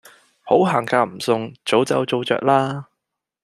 [0.41, 2.87] 好行夾唔送，早走早著啦